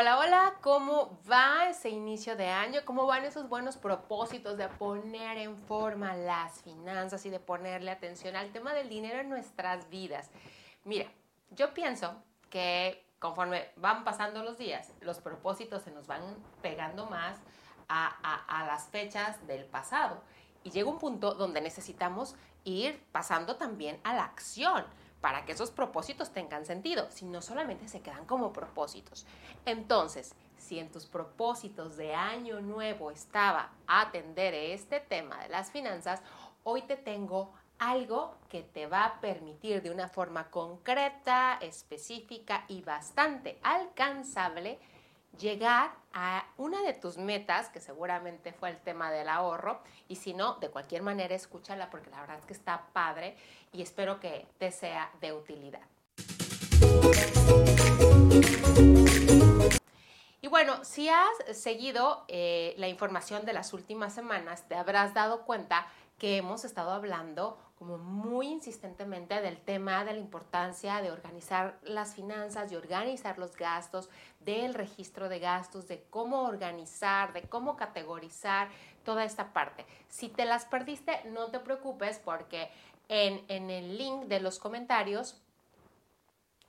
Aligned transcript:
Hola, 0.00 0.16
hola, 0.16 0.54
¿cómo 0.60 1.18
va 1.28 1.70
ese 1.70 1.88
inicio 1.88 2.36
de 2.36 2.46
año? 2.46 2.82
¿Cómo 2.84 3.04
van 3.06 3.24
esos 3.24 3.48
buenos 3.48 3.76
propósitos 3.76 4.56
de 4.56 4.68
poner 4.68 5.38
en 5.38 5.56
forma 5.56 6.14
las 6.14 6.62
finanzas 6.62 7.26
y 7.26 7.30
de 7.30 7.40
ponerle 7.40 7.90
atención 7.90 8.36
al 8.36 8.52
tema 8.52 8.74
del 8.74 8.88
dinero 8.88 9.18
en 9.18 9.28
nuestras 9.28 9.90
vidas? 9.90 10.30
Mira, 10.84 11.06
yo 11.50 11.74
pienso 11.74 12.14
que 12.48 13.04
conforme 13.18 13.70
van 13.74 14.04
pasando 14.04 14.44
los 14.44 14.56
días, 14.56 14.92
los 15.00 15.18
propósitos 15.18 15.82
se 15.82 15.90
nos 15.90 16.06
van 16.06 16.22
pegando 16.62 17.06
más 17.06 17.36
a, 17.88 18.64
las 18.68 18.84
fechas 18.90 19.44
del 19.48 19.64
pasado. 19.64 20.22
Y 20.62 20.70
llega 20.70 20.88
un 20.88 21.00
punto 21.00 21.34
donde 21.34 21.60
necesitamos 21.60 22.36
ir 22.62 23.04
pasando 23.10 23.56
también 23.56 23.98
a 24.04 24.14
la 24.14 24.22
acción 24.22 24.84
para 25.20 25.44
que 25.44 25.52
esos 25.52 25.70
propósitos 25.70 26.30
tengan 26.30 26.64
sentido, 26.64 27.06
si 27.10 27.24
no 27.24 27.42
solamente 27.42 27.88
se 27.88 28.00
quedan 28.00 28.24
como 28.24 28.52
propósitos. 28.52 29.26
Entonces, 29.64 30.34
si 30.56 30.78
en 30.78 30.90
tus 30.90 31.06
propósitos 31.06 31.96
de 31.96 32.14
año 32.14 32.60
nuevo 32.60 33.10
estaba 33.10 33.70
atender 33.86 34.54
este 34.54 35.00
tema 35.00 35.42
de 35.42 35.48
las 35.48 35.70
finanzas, 35.70 36.22
hoy 36.64 36.82
te 36.82 36.96
tengo 36.96 37.52
algo 37.78 38.34
que 38.48 38.62
te 38.62 38.86
va 38.86 39.04
a 39.04 39.20
permitir 39.20 39.82
de 39.82 39.90
una 39.90 40.08
forma 40.08 40.50
concreta, 40.50 41.58
específica 41.60 42.64
y 42.68 42.82
bastante 42.82 43.58
alcanzable 43.62 44.78
llegar 45.38 45.92
a 46.12 46.44
una 46.56 46.82
de 46.82 46.94
tus 46.94 47.16
metas, 47.16 47.68
que 47.68 47.80
seguramente 47.80 48.52
fue 48.52 48.70
el 48.70 48.78
tema 48.78 49.10
del 49.10 49.28
ahorro, 49.28 49.80
y 50.08 50.16
si 50.16 50.34
no, 50.34 50.54
de 50.56 50.68
cualquier 50.68 51.02
manera 51.02 51.34
escúchala 51.34 51.90
porque 51.90 52.10
la 52.10 52.20
verdad 52.20 52.38
es 52.38 52.44
que 52.44 52.52
está 52.52 52.88
padre 52.92 53.36
y 53.72 53.82
espero 53.82 54.20
que 54.20 54.46
te 54.58 54.70
sea 54.70 55.10
de 55.20 55.32
utilidad. 55.32 55.82
Y 60.40 60.46
bueno, 60.46 60.84
si 60.84 61.08
has 61.08 61.28
seguido 61.52 62.24
eh, 62.28 62.74
la 62.78 62.88
información 62.88 63.44
de 63.44 63.52
las 63.52 63.72
últimas 63.72 64.14
semanas, 64.14 64.66
te 64.68 64.76
habrás 64.76 65.12
dado 65.12 65.42
cuenta 65.42 65.86
que 66.18 66.36
hemos 66.36 66.64
estado 66.64 66.90
hablando 66.90 67.58
como 67.78 67.96
muy 67.96 68.48
insistentemente 68.48 69.40
del 69.40 69.56
tema 69.58 70.04
de 70.04 70.12
la 70.12 70.18
importancia 70.18 71.00
de 71.00 71.12
organizar 71.12 71.78
las 71.84 72.14
finanzas, 72.14 72.70
de 72.70 72.76
organizar 72.76 73.38
los 73.38 73.56
gastos, 73.56 74.10
del 74.40 74.74
registro 74.74 75.28
de 75.28 75.38
gastos, 75.38 75.86
de 75.86 76.02
cómo 76.10 76.42
organizar, 76.42 77.32
de 77.32 77.42
cómo 77.42 77.76
categorizar 77.76 78.68
toda 79.04 79.24
esta 79.24 79.52
parte. 79.52 79.86
Si 80.08 80.28
te 80.28 80.44
las 80.44 80.64
perdiste, 80.64 81.22
no 81.26 81.52
te 81.52 81.60
preocupes 81.60 82.18
porque 82.18 82.68
en, 83.08 83.44
en 83.46 83.70
el 83.70 83.96
link 83.96 84.24
de 84.24 84.40
los 84.40 84.58
comentarios 84.58 85.40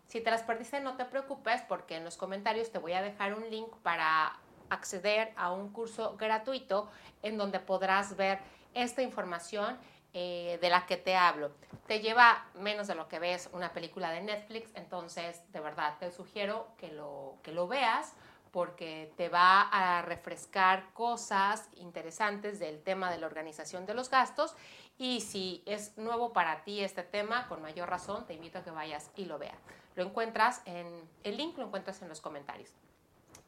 si 0.10 0.22
te 0.22 0.32
las 0.32 0.42
perdiste, 0.42 0.80
no 0.80 0.98
te 0.98 1.06
preocupes 1.06 1.62
porque 1.62 1.96
en 1.96 2.04
los 2.04 2.18
comentarios 2.18 2.72
te 2.72 2.80
voy 2.80 2.94
a 2.94 3.02
dejar 3.04 3.36
un 3.36 3.48
link 3.52 3.70
para 3.84 4.40
acceder 4.70 5.34
a 5.36 5.52
un 5.52 5.72
curso 5.72 6.16
gratuito 6.18 6.90
en 7.24 7.38
donde 7.38 7.60
podrás 7.60 8.16
ver 8.16 8.40
esta 8.74 9.02
información 9.02 9.78
eh, 10.14 10.58
de 10.62 10.70
la 10.70 10.86
que 10.86 10.98
te 10.98 11.16
hablo. 11.16 11.52
Te 11.88 12.00
lleva 12.00 12.46
menos 12.56 12.88
de 12.88 12.96
lo 12.96 13.08
que 13.08 13.20
ves 13.20 13.50
una 13.54 13.74
película 13.74 14.12
de 14.12 14.22
Netflix, 14.22 14.72
entonces 14.76 15.42
de 15.52 15.60
verdad 15.60 15.98
te 16.00 16.12
sugiero 16.12 16.68
que 16.78 16.92
lo, 16.92 17.36
que 17.44 17.52
lo 17.52 17.68
veas 17.68 18.14
porque 18.52 19.14
te 19.18 19.30
va 19.30 19.62
a 19.62 20.02
refrescar 20.02 20.92
cosas 20.94 21.70
interesantes 21.76 22.60
del 22.60 22.82
tema 22.82 23.12
de 23.12 23.20
la 23.20 23.28
organización 23.28 23.86
de 23.86 23.94
los 23.94 24.10
gastos 24.10 24.56
y 24.98 25.22
si 25.22 25.64
es 25.66 25.98
nuevo 25.98 26.34
para 26.34 26.64
ti 26.64 26.84
este 26.84 27.04
tema, 27.04 27.48
con 27.48 27.62
mayor 27.62 27.90
razón 27.90 28.26
te 28.26 28.34
invito 28.34 28.60
a 28.60 28.64
que 28.64 28.72
vayas 28.72 29.12
y 29.16 29.26
lo 29.26 29.38
veas. 29.38 29.58
Lo 29.96 30.04
encuentras 30.04 30.62
en 30.66 31.08
el 31.24 31.38
link, 31.38 31.58
lo 31.58 31.66
encuentras 31.66 32.02
en 32.02 32.10
los 32.10 32.20
comentarios. 32.20 32.72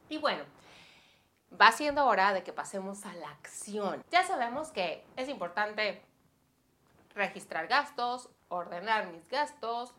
Y 0.08 0.18
bueno, 0.18 0.44
va 1.60 1.72
siendo 1.72 2.06
hora 2.06 2.32
de 2.32 2.42
que 2.42 2.52
pasemos 2.52 3.04
a 3.06 3.14
la 3.14 3.30
acción. 3.30 4.02
Ya 4.10 4.24
sabemos 4.24 4.70
que 4.70 5.04
es 5.16 5.28
importante 5.28 6.02
registrar 7.14 7.66
gastos, 7.66 8.28
ordenar 8.48 9.06
mis 9.08 9.28
gastos. 9.28 9.94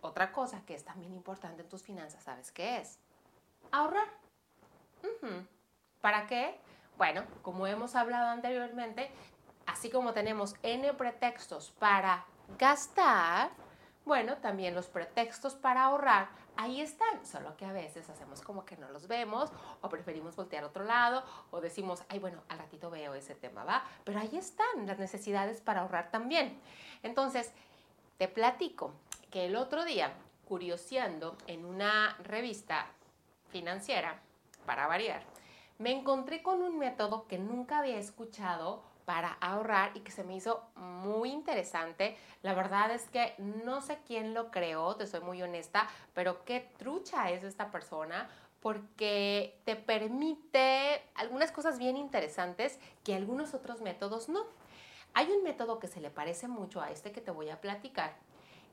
Otra 0.00 0.32
cosa 0.32 0.60
que 0.66 0.74
es 0.74 0.84
también 0.84 1.14
importante 1.14 1.62
en 1.62 1.68
tus 1.68 1.82
finanzas, 1.82 2.22
¿sabes 2.22 2.52
qué 2.52 2.78
es? 2.78 2.98
Ahorrar. 3.72 4.08
¿Para 6.00 6.26
qué? 6.26 6.60
Bueno, 6.96 7.24
como 7.42 7.66
hemos 7.66 7.94
hablado 7.94 8.28
anteriormente, 8.28 9.10
así 9.66 9.90
como 9.90 10.12
tenemos 10.12 10.54
N 10.62 10.92
pretextos 10.94 11.72
para 11.72 12.24
gastar, 12.58 13.50
bueno, 14.04 14.36
también 14.36 14.74
los 14.74 14.86
pretextos 14.86 15.54
para 15.54 15.84
ahorrar, 15.84 16.28
ahí 16.56 16.80
están, 16.80 17.24
solo 17.24 17.56
que 17.56 17.64
a 17.64 17.72
veces 17.72 18.08
hacemos 18.10 18.40
como 18.42 18.64
que 18.64 18.76
no 18.76 18.88
los 18.90 19.08
vemos 19.08 19.50
o 19.80 19.88
preferimos 19.88 20.36
voltear 20.36 20.64
a 20.64 20.68
otro 20.68 20.84
lado 20.84 21.24
o 21.50 21.60
decimos, 21.60 22.02
ay, 22.08 22.18
bueno, 22.18 22.42
al 22.48 22.58
ratito 22.58 22.90
veo 22.90 23.14
ese 23.14 23.34
tema, 23.34 23.64
¿va? 23.64 23.84
Pero 24.04 24.18
ahí 24.18 24.36
están 24.36 24.86
las 24.86 24.98
necesidades 24.98 25.60
para 25.60 25.82
ahorrar 25.82 26.10
también. 26.10 26.58
Entonces, 27.02 27.52
te 28.18 28.28
platico 28.28 28.92
que 29.30 29.46
el 29.46 29.56
otro 29.56 29.84
día, 29.84 30.12
curioseando 30.48 31.36
en 31.46 31.64
una 31.64 32.16
revista 32.22 32.86
financiera, 33.50 34.20
para 34.64 34.86
variar, 34.86 35.22
me 35.78 35.92
encontré 35.92 36.42
con 36.42 36.62
un 36.62 36.78
método 36.78 37.26
que 37.26 37.38
nunca 37.38 37.78
había 37.78 37.98
escuchado 37.98 38.82
para 39.06 39.34
ahorrar 39.40 39.92
y 39.94 40.00
que 40.00 40.10
se 40.10 40.24
me 40.24 40.36
hizo 40.36 40.68
muy 40.74 41.30
interesante. 41.30 42.18
La 42.42 42.52
verdad 42.54 42.90
es 42.90 43.08
que 43.08 43.34
no 43.38 43.80
sé 43.80 44.00
quién 44.04 44.34
lo 44.34 44.50
creó, 44.50 44.96
te 44.96 45.06
soy 45.06 45.20
muy 45.20 45.40
honesta, 45.42 45.88
pero 46.12 46.44
qué 46.44 46.68
trucha 46.76 47.30
es 47.30 47.44
esta 47.44 47.70
persona 47.70 48.28
porque 48.60 49.60
te 49.64 49.76
permite 49.76 51.02
algunas 51.14 51.52
cosas 51.52 51.78
bien 51.78 51.96
interesantes 51.96 52.80
que 53.04 53.14
algunos 53.14 53.54
otros 53.54 53.80
métodos 53.80 54.28
no. 54.28 54.44
Hay 55.14 55.30
un 55.30 55.44
método 55.44 55.78
que 55.78 55.86
se 55.86 56.00
le 56.00 56.10
parece 56.10 56.48
mucho 56.48 56.80
a 56.80 56.90
este 56.90 57.12
que 57.12 57.20
te 57.20 57.30
voy 57.30 57.48
a 57.48 57.60
platicar 57.60 58.16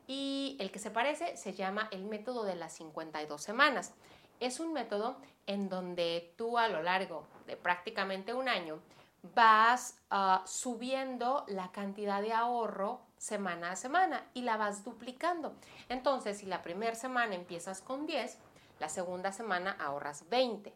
y 0.07 0.57
el 0.59 0.71
que 0.71 0.79
se 0.79 0.89
parece 0.89 1.37
se 1.37 1.53
llama 1.53 1.89
el 1.91 2.05
método 2.05 2.43
de 2.43 2.55
las 2.55 2.73
52 2.73 3.39
semanas. 3.39 3.93
Es 4.39 4.59
un 4.59 4.73
método 4.73 5.15
en 5.45 5.69
donde 5.69 6.33
tú 6.37 6.57
a 6.57 6.69
lo 6.69 6.81
largo 6.81 7.27
de 7.45 7.55
prácticamente 7.55 8.33
un 8.33 8.49
año 8.49 8.79
vas 9.23 9.97
ah, 10.09 10.43
subiendo 10.45 11.45
la 11.47 11.71
cantidad 11.71 12.21
de 12.21 12.33
ahorro 12.33 13.01
semana 13.17 13.71
a 13.71 13.75
semana 13.75 14.25
y 14.33 14.41
la 14.41 14.57
vas 14.57 14.83
duplicando. 14.83 15.55
Entonces, 15.89 16.39
si 16.39 16.45
la 16.45 16.61
primera 16.61 16.95
semana 16.95 17.35
empiezas 17.35 17.81
con 17.81 18.05
10, 18.05 18.37
la 18.79 18.89
segunda 18.89 19.31
semana 19.31 19.77
ahorras 19.79 20.27
20, 20.29 20.73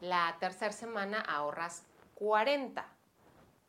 la 0.00 0.36
tercera 0.38 0.72
semana 0.72 1.20
ahorras 1.20 1.84
40, 2.14 2.86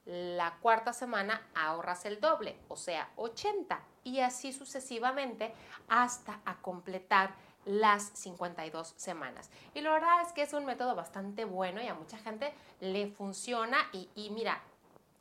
la 0.05 0.57
cuarta 0.61 0.93
semana 0.93 1.41
ahorras 1.55 2.05
el 2.05 2.19
doble, 2.19 2.59
o 2.67 2.75
sea, 2.75 3.09
80, 3.15 3.81
y 4.03 4.19
así 4.19 4.53
sucesivamente 4.53 5.53
hasta 5.87 6.39
a 6.45 6.57
completar 6.61 7.33
las 7.65 8.11
52 8.13 8.93
semanas. 8.97 9.49
Y 9.73 9.81
la 9.81 9.91
verdad 9.91 10.21
es 10.21 10.33
que 10.33 10.41
es 10.41 10.53
un 10.53 10.65
método 10.65 10.95
bastante 10.95 11.45
bueno 11.45 11.81
y 11.81 11.87
a 11.87 11.93
mucha 11.93 12.17
gente 12.17 12.53
le 12.79 13.07
funciona 13.07 13.77
y, 13.91 14.29
mira, 14.31 14.61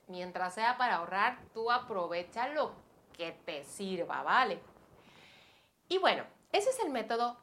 mientras 0.07 0.55
sea 0.55 0.79
para 0.79 0.97
ahorrar, 0.97 1.39
tú 1.53 1.71
aprovecha 1.71 2.49
lo 2.49 2.73
que 3.17 3.33
te 3.33 3.65
sirva, 3.65 4.23
¿vale? 4.23 4.61
Y 5.89 5.99
bueno, 5.99 6.25
ese 6.53 6.71
es 6.71 6.79
el 6.81 6.91
método 6.91 7.37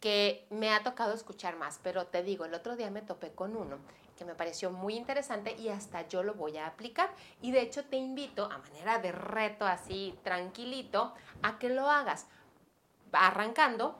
que 0.00 0.46
me 0.50 0.72
ha 0.72 0.82
tocado 0.82 1.14
escuchar 1.14 1.56
más, 1.56 1.80
pero 1.82 2.06
te 2.06 2.22
digo, 2.22 2.44
el 2.44 2.54
otro 2.54 2.76
día 2.76 2.90
me 2.90 3.02
topé 3.02 3.32
con 3.32 3.56
uno 3.56 3.78
que 4.16 4.24
me 4.24 4.34
pareció 4.34 4.70
muy 4.70 4.94
interesante 4.94 5.54
y 5.56 5.68
hasta 5.68 6.08
yo 6.08 6.22
lo 6.22 6.34
voy 6.34 6.56
a 6.56 6.66
aplicar. 6.66 7.10
Y 7.42 7.52
de 7.52 7.60
hecho 7.60 7.84
te 7.84 7.96
invito 7.96 8.46
a 8.46 8.58
manera 8.58 8.98
de 8.98 9.12
reto 9.12 9.66
así 9.66 10.18
tranquilito 10.22 11.12
a 11.42 11.58
que 11.58 11.68
lo 11.68 11.90
hagas 11.90 12.26
arrancando 13.12 13.98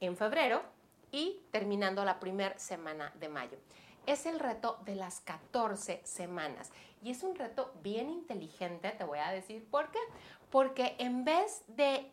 en 0.00 0.16
febrero 0.16 0.62
y 1.10 1.40
terminando 1.50 2.04
la 2.04 2.20
primera 2.20 2.58
semana 2.58 3.12
de 3.18 3.28
mayo. 3.28 3.58
Es 4.06 4.26
el 4.26 4.38
reto 4.38 4.78
de 4.84 4.94
las 4.94 5.20
14 5.20 6.00
semanas 6.04 6.70
y 7.02 7.10
es 7.10 7.22
un 7.22 7.34
reto 7.34 7.72
bien 7.82 8.10
inteligente, 8.10 8.90
te 8.90 9.04
voy 9.04 9.18
a 9.18 9.30
decir 9.30 9.68
por 9.68 9.90
qué. 9.90 9.98
Porque 10.50 10.94
en 10.98 11.24
vez 11.24 11.64
de 11.68 12.12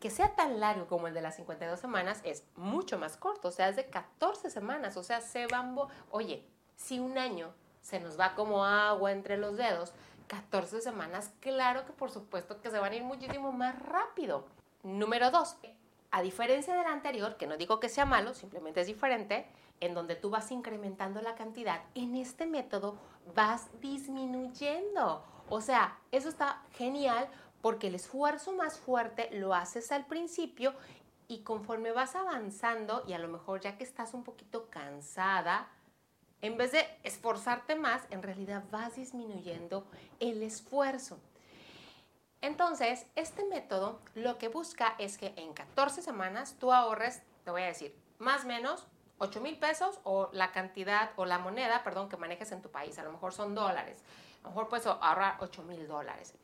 que 0.00 0.10
sea 0.10 0.34
tan 0.34 0.58
largo 0.58 0.88
como 0.88 1.06
el 1.06 1.14
de 1.14 1.22
las 1.22 1.36
52 1.36 1.78
semanas, 1.78 2.20
es 2.24 2.44
mucho 2.56 2.98
más 2.98 3.16
corto, 3.16 3.48
o 3.48 3.52
sea, 3.52 3.68
es 3.68 3.76
de 3.76 3.86
14 3.86 4.50
semanas, 4.50 4.96
o 4.96 5.04
sea, 5.04 5.20
se 5.20 5.46
bambo. 5.46 5.88
Oye, 6.10 6.44
si 6.74 6.98
un 6.98 7.18
año 7.18 7.54
se 7.82 8.00
nos 8.00 8.18
va 8.18 8.34
como 8.34 8.64
agua 8.64 9.12
entre 9.12 9.36
los 9.36 9.56
dedos, 9.56 9.92
14 10.26 10.80
semanas, 10.80 11.30
claro 11.38 11.86
que 11.86 11.92
por 11.92 12.10
supuesto 12.10 12.60
que 12.60 12.70
se 12.70 12.80
van 12.80 12.92
a 12.92 12.96
ir 12.96 13.04
muchísimo 13.04 13.52
más 13.52 13.78
rápido. 13.80 14.46
Número 14.82 15.30
2, 15.30 15.56
a 16.12 16.22
diferencia 16.22 16.76
del 16.76 16.86
anterior, 16.86 17.36
que 17.38 17.46
no 17.46 17.56
digo 17.56 17.80
que 17.80 17.88
sea 17.88 18.04
malo, 18.04 18.34
simplemente 18.34 18.82
es 18.82 18.86
diferente, 18.86 19.46
en 19.80 19.94
donde 19.94 20.14
tú 20.14 20.30
vas 20.30 20.52
incrementando 20.52 21.20
la 21.22 21.34
cantidad, 21.34 21.82
en 21.94 22.14
este 22.14 22.46
método 22.46 22.98
vas 23.34 23.68
disminuyendo. 23.80 25.24
O 25.48 25.60
sea, 25.60 25.98
eso 26.12 26.28
está 26.28 26.62
genial 26.72 27.28
porque 27.62 27.88
el 27.88 27.94
esfuerzo 27.94 28.52
más 28.52 28.78
fuerte 28.78 29.30
lo 29.32 29.54
haces 29.54 29.90
al 29.90 30.06
principio 30.06 30.74
y 31.28 31.40
conforme 31.40 31.92
vas 31.92 32.14
avanzando 32.14 33.04
y 33.06 33.14
a 33.14 33.18
lo 33.18 33.28
mejor 33.28 33.60
ya 33.60 33.78
que 33.78 33.84
estás 33.84 34.12
un 34.12 34.22
poquito 34.22 34.68
cansada, 34.68 35.68
en 36.42 36.58
vez 36.58 36.72
de 36.72 36.84
esforzarte 37.04 37.74
más, 37.74 38.02
en 38.10 38.22
realidad 38.22 38.64
vas 38.70 38.96
disminuyendo 38.96 39.86
el 40.20 40.42
esfuerzo. 40.42 41.18
Entonces, 42.42 43.06
este 43.14 43.44
método 43.44 44.00
lo 44.14 44.36
que 44.36 44.48
busca 44.48 44.96
es 44.98 45.16
que 45.16 45.32
en 45.36 45.54
14 45.54 46.02
semanas 46.02 46.56
tú 46.58 46.72
ahorres, 46.72 47.22
te 47.44 47.52
voy 47.52 47.62
a 47.62 47.66
decir, 47.66 47.96
más 48.18 48.44
o 48.44 48.48
menos 48.48 48.86
8 49.18 49.40
mil 49.40 49.56
pesos 49.56 50.00
o 50.02 50.28
la 50.32 50.50
cantidad 50.50 51.12
o 51.14 51.24
la 51.24 51.38
moneda, 51.38 51.84
perdón, 51.84 52.08
que 52.08 52.16
manejes 52.16 52.50
en 52.50 52.60
tu 52.60 52.68
país. 52.68 52.98
A 52.98 53.04
lo 53.04 53.12
mejor 53.12 53.32
son 53.32 53.54
dólares. 53.54 54.02
A 54.40 54.44
lo 54.44 54.50
mejor 54.50 54.68
puedes 54.68 54.86
ahorrar 54.86 55.36
8 55.38 55.62
mil 55.62 55.86
dólares. 55.86 56.34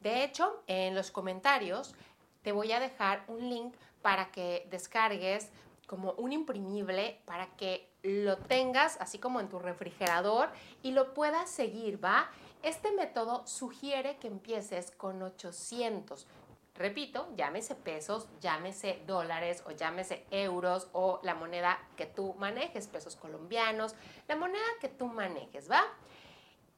De 0.00 0.24
hecho, 0.24 0.62
en 0.66 0.96
los 0.96 1.12
comentarios 1.12 1.94
te 2.42 2.50
voy 2.50 2.72
a 2.72 2.80
dejar 2.80 3.22
un 3.28 3.48
link 3.48 3.74
para 4.02 4.32
que 4.32 4.66
descargues 4.70 5.50
como 5.86 6.12
un 6.12 6.32
imprimible 6.32 7.20
para 7.24 7.46
que 7.56 7.88
lo 8.02 8.36
tengas 8.36 8.96
así 9.00 9.18
como 9.18 9.40
en 9.40 9.48
tu 9.48 9.58
refrigerador 9.58 10.50
y 10.82 10.92
lo 10.92 11.14
puedas 11.14 11.48
seguir, 11.48 12.02
¿va? 12.04 12.28
Este 12.62 12.90
método 12.90 13.46
sugiere 13.46 14.16
que 14.16 14.26
empieces 14.26 14.90
con 14.90 15.22
800. 15.22 16.26
Repito, 16.74 17.28
llámese 17.36 17.76
pesos, 17.76 18.28
llámese 18.40 19.02
dólares 19.06 19.62
o 19.66 19.70
llámese 19.70 20.26
euros 20.30 20.88
o 20.92 21.20
la 21.22 21.34
moneda 21.34 21.78
que 21.96 22.06
tú 22.06 22.34
manejes, 22.34 22.88
pesos 22.88 23.16
colombianos, 23.16 23.94
la 24.26 24.36
moneda 24.36 24.64
que 24.80 24.88
tú 24.88 25.06
manejes, 25.06 25.70
¿va? 25.70 25.82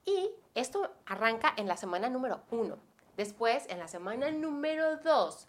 Y 0.04 0.30
esto 0.54 0.90
arranca 1.06 1.52
en 1.56 1.66
la 1.66 1.76
semana 1.76 2.08
número 2.08 2.42
1. 2.50 2.76
Después, 3.16 3.66
en 3.68 3.78
la 3.78 3.88
semana 3.88 4.30
número 4.30 4.98
2, 4.98 5.48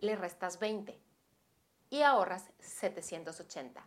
le 0.00 0.16
restas 0.16 0.58
20 0.58 0.98
y 1.90 2.02
ahorras 2.02 2.50
780. 2.60 3.84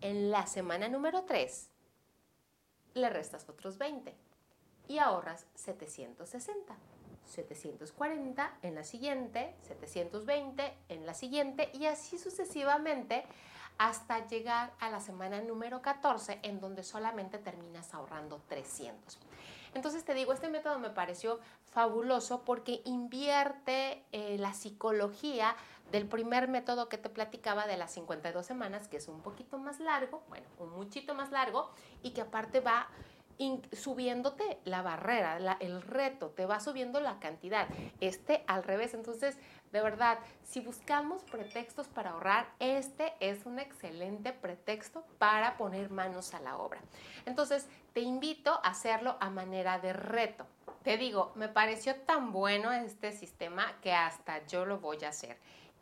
En 0.00 0.30
la 0.30 0.46
semana 0.46 0.88
número 0.88 1.24
3, 1.24 1.68
le 2.94 3.10
restas 3.10 3.48
otros 3.48 3.78
20 3.78 4.29
y 4.90 4.98
ahorras 4.98 5.46
760. 5.54 6.74
740 7.24 8.58
en 8.62 8.74
la 8.74 8.82
siguiente, 8.82 9.54
720 9.62 10.76
en 10.88 11.06
la 11.06 11.14
siguiente 11.14 11.70
y 11.72 11.86
así 11.86 12.18
sucesivamente 12.18 13.24
hasta 13.78 14.26
llegar 14.26 14.72
a 14.80 14.90
la 14.90 14.98
semana 14.98 15.40
número 15.42 15.80
14 15.80 16.40
en 16.42 16.60
donde 16.60 16.82
solamente 16.82 17.38
terminas 17.38 17.94
ahorrando 17.94 18.42
300. 18.48 19.16
Entonces 19.74 20.04
te 20.04 20.12
digo, 20.12 20.32
este 20.32 20.48
método 20.48 20.80
me 20.80 20.90
pareció 20.90 21.38
fabuloso 21.66 22.42
porque 22.44 22.82
invierte 22.84 24.04
eh, 24.10 24.38
la 24.40 24.52
psicología 24.54 25.54
del 25.92 26.08
primer 26.08 26.48
método 26.48 26.88
que 26.88 26.98
te 26.98 27.10
platicaba 27.10 27.68
de 27.68 27.76
las 27.76 27.92
52 27.92 28.44
semanas, 28.44 28.88
que 28.88 28.96
es 28.96 29.06
un 29.06 29.20
poquito 29.20 29.56
más 29.56 29.78
largo, 29.78 30.24
bueno, 30.28 30.46
un 30.58 30.70
muchito 30.70 31.14
más 31.14 31.30
largo 31.30 31.70
y 32.02 32.10
que 32.10 32.22
aparte 32.22 32.58
va 32.58 32.88
subiéndote 33.72 34.58
la 34.64 34.82
barrera, 34.82 35.56
el 35.60 35.82
reto, 35.82 36.30
te 36.30 36.46
va 36.46 36.60
subiendo 36.60 37.00
la 37.00 37.18
cantidad. 37.18 37.68
Este 38.00 38.44
al 38.46 38.62
revés. 38.62 38.94
Entonces, 38.94 39.38
de 39.72 39.80
verdad, 39.80 40.18
si 40.42 40.60
buscamos 40.60 41.22
pretextos 41.24 41.86
para 41.88 42.10
ahorrar, 42.10 42.48
este 42.58 43.14
es 43.20 43.46
un 43.46 43.58
excelente 43.58 44.32
pretexto 44.32 45.04
para 45.18 45.56
poner 45.56 45.90
manos 45.90 46.34
a 46.34 46.40
la 46.40 46.58
obra. 46.58 46.80
Entonces, 47.24 47.68
te 47.92 48.00
invito 48.00 48.52
a 48.52 48.70
hacerlo 48.70 49.16
a 49.20 49.30
manera 49.30 49.78
de 49.78 49.92
reto. 49.92 50.46
Te 50.82 50.96
digo, 50.96 51.32
me 51.34 51.48
pareció 51.48 51.94
tan 51.96 52.32
bueno 52.32 52.72
este 52.72 53.12
sistema 53.12 53.74
que 53.80 53.92
hasta 53.92 54.46
yo 54.46 54.64
lo 54.64 54.78
voy 54.78 55.04
a 55.04 55.10
hacer, 55.10 55.36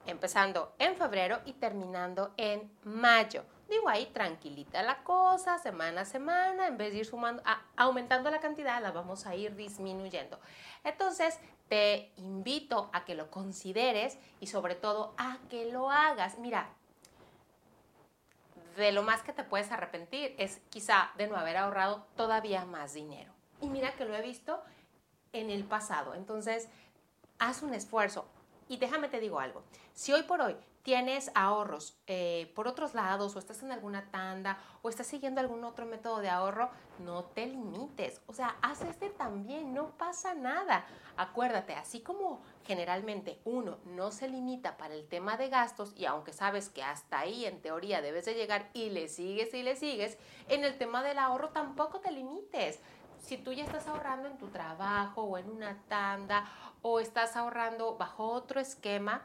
empezando 0.07 0.75
en 0.79 0.97
febrero 0.97 1.41
y 1.45 1.55
terminando 1.55 2.33
en 2.37 2.71
mayo. 2.85 3.45
Digo 3.69 3.89
ahí 3.89 4.07
tranquilita 4.07 4.83
la 4.83 5.05
cosa, 5.05 5.59
semana 5.59 6.01
a 6.01 6.05
semana, 6.07 6.67
en 6.69 6.79
vez 6.79 6.93
de 6.93 7.01
ir 7.01 7.07
sumando, 7.07 7.43
aumentando 7.77 8.31
la 8.31 8.41
cantidad, 8.41 8.81
la 8.81 8.93
vamos 8.93 9.27
a 9.27 9.35
ir 9.35 9.57
disminuyendo. 9.57 10.41
Entonces, 10.85 11.39
te 11.69 12.11
invito 12.17 12.89
a 12.95 13.05
que 13.05 13.15
lo 13.15 13.31
consideres 13.31 14.19
y 14.41 14.47
sobre 14.47 14.75
todo 14.75 15.15
a 15.19 15.39
que 15.51 15.71
lo 15.71 15.91
hagas. 15.91 16.39
Mira, 16.39 16.71
de 18.77 18.93
lo 18.93 19.03
más 19.03 19.23
que 19.23 19.35
te 19.35 19.45
puedes 19.45 19.71
arrepentir 19.71 20.35
es 20.39 20.61
quizá 20.71 21.11
de 21.19 21.27
no 21.27 21.37
haber 21.37 21.59
ahorrado 21.59 22.07
todavía 22.17 22.65
más 22.65 22.95
dinero. 22.95 23.33
Y 23.61 23.69
mira 23.69 23.95
que 23.97 24.07
lo 24.07 24.15
he 24.17 24.23
visto 24.23 24.63
en 25.33 25.51
el 25.51 25.65
pasado. 25.65 26.15
Entonces, 26.15 26.69
haz 27.39 27.63
un 27.63 27.75
esfuerzo. 27.75 28.27
Y 28.69 28.79
déjame 28.79 29.09
te 29.09 29.21
digo 29.21 29.41
algo. 29.41 29.63
Si 29.93 30.13
hoy 30.13 30.23
por 30.23 30.41
hoy 30.41 30.57
tienes 30.83 31.31
ahorros 31.35 31.99
eh, 32.07 32.53
por 32.55 32.69
otros 32.69 32.95
lados 32.95 33.37
o 33.37 33.39
estás 33.39 33.63
en 33.63 33.73
alguna 33.73 34.11
tanda 34.11 34.59
o 34.83 34.89
estás 34.89 35.07
siguiendo 35.07 35.41
algún 35.41 35.65
otro 35.65 35.87
método 35.87 36.21
de 36.21 36.29
ahorro, 36.29 36.71
no 36.99 37.25
te 37.25 37.47
limites. 37.47 38.21
O 38.27 38.33
sea, 38.33 38.57
haz 38.63 38.83
este 38.83 39.11
también, 39.11 39.75
no 39.75 39.91
pasa 39.97 40.35
nada. 40.35 40.87
Acuérdate, 41.17 41.75
así 41.75 42.01
como 42.01 42.41
generalmente 42.65 43.41
uno 43.45 43.79
no 43.85 44.11
se 44.11 44.29
limita 44.29 44.77
para 44.77 44.95
el 44.95 45.07
tema 45.09 45.37
de 45.37 45.49
gastos 45.49 45.93
y 45.97 46.07
aunque 46.07 46.33
sabes 46.33 46.69
que 46.69 46.83
hasta 46.83 47.21
ahí 47.21 47.45
en 47.45 47.61
teoría 47.61 48.01
debes 48.01 48.25
de 48.25 48.35
llegar 48.35 48.71
y 48.73 48.91
le 48.91 49.09
sigues 49.09 49.53
y 49.55 49.63
le 49.63 49.77
sigues, 49.77 50.19
en 50.49 50.65
el 50.65 50.79
tema 50.79 51.03
del 51.03 51.19
ahorro 51.19 51.51
tampoco 51.51 52.01
te 52.01 52.13
limites 52.13 52.81
si 53.21 53.37
tú 53.37 53.53
ya 53.53 53.65
estás 53.65 53.87
ahorrando 53.89 54.29
en 54.29 54.39
tu 54.39 54.49
trabajo 54.49 55.23
o 55.23 55.39
en 55.39 55.51
una 55.51 55.77
tanda 55.89 56.45
o 56.83 57.01
estás 57.01 57.37
ahorrando 57.37 57.97
bajo 57.97 58.29
otro 58.29 58.61
esquema, 58.61 59.23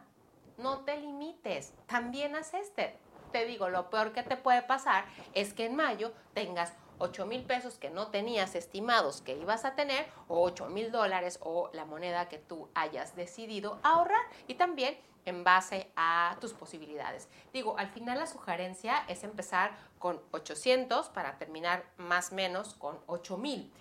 no 0.57 0.79
te 0.79 0.97
limites, 0.97 1.73
también 1.87 2.35
haz 2.35 2.53
este. 2.53 2.97
Te 3.31 3.45
digo, 3.45 3.69
lo 3.69 3.89
peor 3.89 4.13
que 4.13 4.23
te 4.23 4.37
puede 4.37 4.61
pasar 4.61 5.05
es 5.33 5.53
que 5.53 5.65
en 5.65 5.75
mayo 5.75 6.13
tengas 6.33 6.73
8 6.99 7.25
mil 7.25 7.43
pesos 7.43 7.77
que 7.77 7.89
no 7.89 8.07
tenías 8.07 8.55
estimados 8.55 9.21
que 9.21 9.35
ibas 9.35 9.65
a 9.65 9.75
tener 9.75 10.05
o 10.27 10.41
8 10.43 10.67
mil 10.67 10.91
dólares 10.91 11.39
o 11.41 11.69
la 11.73 11.85
moneda 11.85 12.29
que 12.29 12.37
tú 12.37 12.69
hayas 12.75 13.15
decidido 13.15 13.79
ahorrar 13.83 14.21
y 14.47 14.53
también 14.55 14.97
en 15.25 15.43
base 15.43 15.91
a 15.95 16.37
tus 16.41 16.53
posibilidades. 16.53 17.29
Digo, 17.53 17.77
al 17.77 17.89
final 17.89 18.19
la 18.19 18.27
sugerencia 18.27 19.03
es 19.07 19.23
empezar 19.23 19.71
con 19.99 20.21
800 20.31 21.09
para 21.09 21.37
terminar 21.37 21.85
más 21.97 22.31
o 22.31 22.35
menos 22.35 22.73
con 22.73 22.99
8 23.07 23.37
mil. 23.37 23.71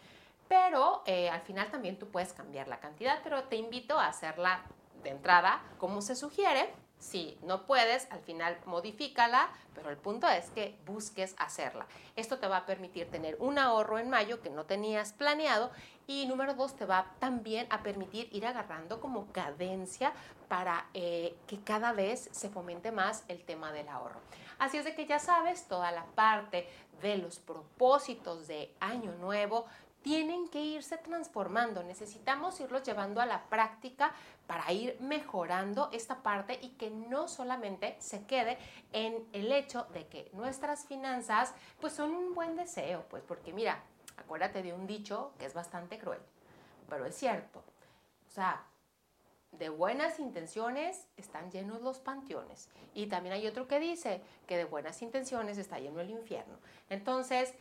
Pero 0.48 1.02
eh, 1.06 1.30
al 1.30 1.40
final 1.40 1.70
también 1.70 1.98
tú 1.98 2.08
puedes 2.08 2.32
cambiar 2.32 2.69
la 2.69 2.78
cantidad, 2.78 3.20
pero 3.24 3.44
te 3.44 3.56
invito 3.56 3.98
a 3.98 4.08
hacerla 4.08 4.62
de 5.02 5.10
entrada 5.10 5.62
como 5.78 6.02
se 6.02 6.14
sugiere. 6.14 6.72
Si 6.99 7.37
no 7.43 7.66
puedes, 7.66 8.08
al 8.12 8.20
final 8.20 8.56
modifícala, 8.64 9.50
pero 9.75 9.90
el 9.90 9.96
punto 9.96 10.28
es 10.28 10.50
que 10.50 10.78
busques 10.87 11.34
hacerla. 11.36 11.86
Esto 12.15 12.38
te 12.38 12.46
va 12.46 12.58
a 12.58 12.67
permitir 12.67 13.10
tener 13.10 13.36
un 13.41 13.58
ahorro 13.58 13.98
en 13.98 14.08
mayo 14.08 14.41
que 14.41 14.50
no 14.50 14.67
tenías 14.67 15.12
planeado 15.12 15.72
y 16.06 16.26
número 16.26 16.55
dos, 16.55 16.76
te 16.76 16.86
va 16.86 17.12
también 17.19 17.67
a 17.70 17.82
permitir 17.82 18.29
ir 18.32 18.46
agarrando 18.46 19.00
como 19.00 19.32
cadencia 19.32 20.12
para 20.46 20.86
eh, 20.94 21.36
que 21.48 21.58
cada 21.60 21.93
vez 21.93 22.29
se 22.31 22.48
fomente 22.48 22.93
más 22.93 23.24
el 23.26 23.43
tema 23.43 23.72
del 23.72 23.88
ahorro. 23.88 24.20
Así 24.60 24.76
es 24.76 24.84
de 24.84 24.94
que 24.94 25.06
ya 25.06 25.19
sabes, 25.19 25.67
toda 25.67 25.91
la 25.91 26.05
parte 26.15 26.69
de 27.00 27.19
los 27.19 27.41
propósitos 27.41 28.46
de 28.46 28.72
año 28.79 29.12
nuevo 29.15 29.67
tienen 30.02 30.48
que 30.48 30.60
irse 30.60 30.98
transformando. 30.98 31.82
Necesitamos 31.82 32.60
irlos 32.60 32.82
llevando 32.82 33.20
a 33.20 33.26
la 33.26 33.44
práctica 33.44 34.12
para 34.46 34.70
ir 34.72 34.96
mejorando 35.00 35.88
esta 35.92 36.22
parte 36.22 36.58
y 36.60 36.70
que 36.70 36.90
no 36.90 37.28
solamente 37.28 37.96
se 38.00 38.24
quede 38.24 38.58
en 38.92 39.26
el 39.32 39.52
hecho 39.52 39.86
de 39.94 40.06
que 40.06 40.30
nuestras 40.32 40.86
finanzas 40.86 41.54
pues 41.80 41.92
son 41.92 42.14
un 42.14 42.34
buen 42.34 42.56
deseo, 42.56 43.04
pues 43.08 43.22
porque 43.22 43.52
mira, 43.52 43.82
acuérdate 44.16 44.62
de 44.62 44.72
un 44.72 44.86
dicho 44.86 45.32
que 45.38 45.46
es 45.46 45.54
bastante 45.54 45.98
cruel, 45.98 46.20
pero 46.88 47.06
es 47.06 47.16
cierto. 47.16 47.60
O 48.28 48.30
sea, 48.30 48.64
de 49.52 49.68
buenas 49.68 50.18
intenciones 50.18 51.06
están 51.16 51.50
llenos 51.50 51.82
los 51.82 52.00
panteones. 52.00 52.70
Y 52.94 53.06
también 53.06 53.34
hay 53.34 53.46
otro 53.46 53.68
que 53.68 53.78
dice 53.78 54.22
que 54.46 54.56
de 54.56 54.64
buenas 54.64 55.02
intenciones 55.02 55.58
está 55.58 55.78
lleno 55.78 56.00
el 56.00 56.10
infierno. 56.10 56.56
Entonces, 56.88 57.54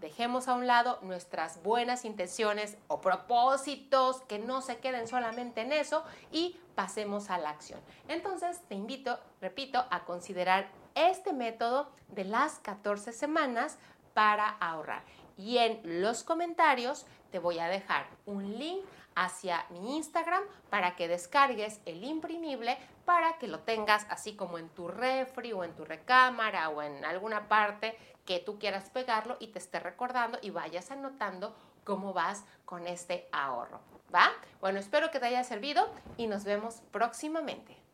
Dejemos 0.00 0.46
a 0.46 0.54
un 0.54 0.66
lado 0.66 0.98
nuestras 1.02 1.62
buenas 1.62 2.04
intenciones 2.04 2.76
o 2.86 3.00
propósitos 3.00 4.20
que 4.22 4.38
no 4.38 4.60
se 4.60 4.76
queden 4.78 5.08
solamente 5.08 5.62
en 5.62 5.72
eso 5.72 6.04
y 6.30 6.60
pasemos 6.74 7.30
a 7.30 7.38
la 7.38 7.50
acción. 7.50 7.80
Entonces 8.08 8.60
te 8.68 8.74
invito, 8.74 9.18
repito, 9.40 9.84
a 9.90 10.04
considerar 10.04 10.68
este 10.94 11.32
método 11.32 11.90
de 12.08 12.24
las 12.24 12.58
14 12.58 13.12
semanas 13.12 13.78
para 14.12 14.48
ahorrar. 14.48 15.02
Y 15.38 15.58
en 15.58 15.80
los 16.00 16.24
comentarios 16.24 17.06
te 17.30 17.38
voy 17.38 17.58
a 17.58 17.68
dejar 17.68 18.06
un 18.26 18.58
link 18.58 18.84
hacia 19.14 19.64
mi 19.70 19.96
Instagram 19.96 20.42
para 20.68 20.94
que 20.94 21.08
descargues 21.08 21.80
el 21.86 22.04
imprimible 22.04 22.76
para 23.06 23.38
que 23.38 23.48
lo 23.48 23.60
tengas 23.60 24.06
así 24.10 24.36
como 24.36 24.58
en 24.58 24.68
tu 24.68 24.88
refri 24.88 25.52
o 25.52 25.64
en 25.64 25.74
tu 25.74 25.84
recámara 25.84 26.68
o 26.68 26.82
en 26.82 27.04
alguna 27.04 27.48
parte 27.48 27.96
que 28.26 28.40
tú 28.40 28.58
quieras 28.58 28.90
pegarlo 28.90 29.36
y 29.40 29.48
te 29.48 29.58
esté 29.58 29.80
recordando 29.80 30.38
y 30.42 30.50
vayas 30.50 30.90
anotando 30.90 31.56
cómo 31.84 32.12
vas 32.12 32.44
con 32.64 32.86
este 32.86 33.28
ahorro. 33.32 33.80
¿Va? 34.14 34.30
Bueno, 34.60 34.78
espero 34.78 35.10
que 35.10 35.20
te 35.20 35.26
haya 35.26 35.44
servido 35.44 35.88
y 36.16 36.26
nos 36.26 36.44
vemos 36.44 36.82
próximamente. 36.90 37.85